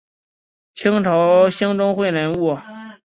[0.73, 2.57] 清朝兴中会人物。